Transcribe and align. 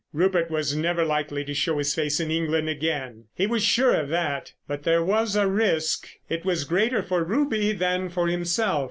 Rupert 0.13 0.49
was 0.49 0.75
never 0.75 1.05
likely 1.05 1.45
to 1.45 1.53
show 1.53 1.77
his 1.77 1.93
face 1.93 2.19
in 2.19 2.31
England 2.31 2.67
again, 2.67 3.25
he 3.35 3.45
was 3.45 3.63
sure 3.63 3.93
of 3.93 4.09
that. 4.09 4.53
But 4.67 4.81
there 4.81 5.03
was 5.03 5.35
a 5.35 5.47
risk. 5.47 6.09
It 6.27 6.43
was 6.43 6.63
greater 6.63 7.03
for 7.03 7.23
Ruby 7.23 7.71
than 7.71 8.09
for 8.09 8.27
himself. 8.27 8.79